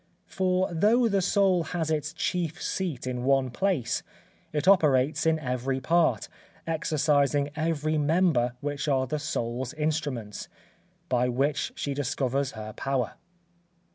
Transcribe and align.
For 0.25 0.73
though 0.73 1.07
the 1.07 1.21
soul 1.21 1.63
has 1.63 1.91
its 1.91 2.11
chief 2.11 2.59
seat 2.59 3.05
in 3.05 3.23
one 3.23 3.51
place, 3.51 4.01
it 4.51 4.67
operates 4.67 5.27
in 5.27 5.37
every 5.37 5.79
part, 5.79 6.27
exercising 6.65 7.51
every 7.55 7.99
member 7.99 8.55
which 8.61 8.87
are 8.87 9.05
the 9.05 9.19
soul's 9.19 9.75
instruments, 9.75 10.49
by 11.07 11.29
which 11.29 11.71
she 11.75 11.93
discovers 11.93 12.53
her 12.53 12.73
power. 12.73 13.13